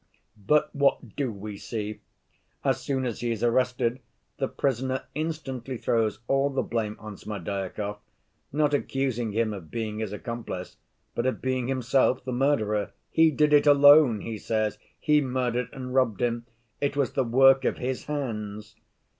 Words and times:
"But 0.35 0.73
what 0.75 1.15
do 1.15 1.31
we 1.31 1.57
see? 1.59 1.99
As 2.65 2.81
soon 2.81 3.05
as 3.05 3.19
he 3.19 3.31
is 3.33 3.43
arrested 3.43 3.99
the 4.39 4.47
prisoner 4.47 5.03
instantly 5.13 5.77
throws 5.77 6.21
all 6.27 6.49
the 6.49 6.63
blame 6.63 6.95
on 6.99 7.17
Smerdyakov, 7.17 7.99
not 8.51 8.73
accusing 8.73 9.31
him 9.31 9.53
of 9.53 9.69
being 9.69 9.99
his 9.99 10.11
accomplice, 10.11 10.77
but 11.13 11.27
of 11.27 11.39
being 11.39 11.67
himself 11.67 12.25
the 12.25 12.33
murderer. 12.33 12.93
'He 13.11 13.29
did 13.29 13.53
it 13.53 13.67
alone,' 13.67 14.21
he 14.21 14.39
says. 14.39 14.79
'He 14.99 15.21
murdered 15.21 15.67
and 15.71 15.93
robbed 15.93 16.19
him. 16.23 16.47
It 16.79 16.97
was 16.97 17.11
the 17.13 17.23
work 17.23 17.63
of 17.63 17.77
his 17.77 18.05
hands. 18.05 18.75